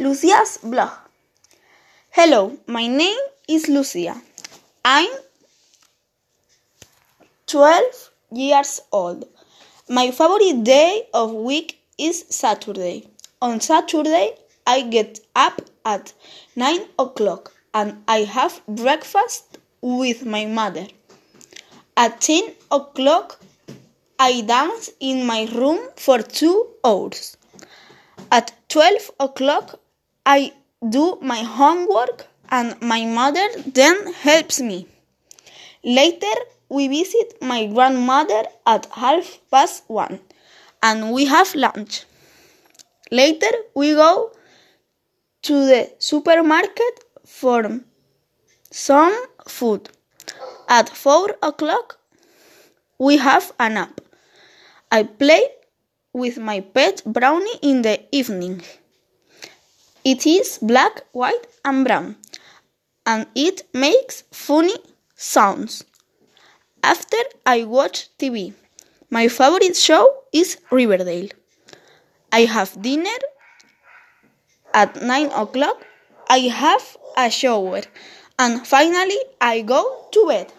Lucia's 0.00 0.58
blog. 0.62 0.90
Hello, 2.10 2.56
my 2.68 2.86
name 2.86 3.18
is 3.48 3.68
Lucia. 3.68 4.14
I'm 4.84 5.10
12 7.48 8.10
years 8.30 8.80
old. 8.92 9.24
My 9.88 10.12
favorite 10.12 10.62
day 10.62 11.08
of 11.12 11.32
week 11.32 11.80
is 11.98 12.24
Saturday. 12.30 13.08
On 13.42 13.60
Saturday, 13.60 14.36
I 14.68 14.82
get 14.82 15.18
up 15.34 15.62
at 15.84 16.12
9 16.54 16.78
o'clock 17.00 17.52
and 17.74 18.00
I 18.06 18.18
have 18.18 18.62
breakfast 18.68 19.58
with 19.80 20.24
my 20.24 20.46
mother. 20.46 20.86
At 21.96 22.20
10 22.20 22.54
o'clock, 22.70 23.40
I 24.20 24.42
dance 24.42 24.90
in 25.00 25.26
my 25.26 25.48
room 25.52 25.80
for 25.96 26.22
two 26.22 26.68
hours. 26.84 27.36
At 28.30 28.52
12 28.68 29.10
o'clock, 29.18 29.80
I 30.30 30.52
do 30.86 31.18
my 31.22 31.42
homework 31.42 32.26
and 32.50 32.78
my 32.82 33.06
mother 33.06 33.48
then 33.64 34.12
helps 34.12 34.60
me. 34.60 34.86
Later, 35.82 36.36
we 36.68 36.86
visit 36.86 37.38
my 37.40 37.64
grandmother 37.64 38.42
at 38.66 38.84
half 38.92 39.38
past 39.50 39.84
one 39.86 40.20
and 40.82 41.12
we 41.12 41.24
have 41.24 41.54
lunch. 41.54 42.04
Later, 43.10 43.50
we 43.74 43.94
go 43.94 44.32
to 45.44 45.54
the 45.66 45.90
supermarket 45.98 47.04
for 47.24 47.80
some 48.70 49.16
food. 49.46 49.88
At 50.68 50.90
four 50.90 51.36
o'clock, 51.42 51.98
we 52.98 53.16
have 53.16 53.50
a 53.58 53.70
nap. 53.70 54.02
I 54.92 55.04
play 55.04 55.42
with 56.12 56.36
my 56.36 56.60
pet 56.60 57.00
brownie 57.06 57.58
in 57.62 57.80
the 57.80 58.04
evening. 58.12 58.60
It 60.10 60.24
is 60.26 60.58
black, 60.62 61.02
white, 61.12 61.46
and 61.66 61.84
brown, 61.84 62.16
and 63.04 63.26
it 63.34 63.64
makes 63.74 64.22
funny 64.32 64.78
sounds. 65.14 65.84
After 66.82 67.18
I 67.44 67.64
watch 67.64 68.08
TV, 68.18 68.54
my 69.10 69.28
favorite 69.28 69.76
show 69.76 70.04
is 70.32 70.56
Riverdale. 70.70 71.28
I 72.32 72.40
have 72.54 72.80
dinner 72.80 73.20
at 74.72 75.02
9 75.02 75.26
o'clock. 75.42 75.84
I 76.26 76.38
have 76.64 76.96
a 77.14 77.28
shower, 77.30 77.82
and 78.38 78.66
finally, 78.66 79.20
I 79.42 79.60
go 79.60 79.82
to 80.12 80.26
bed. 80.26 80.50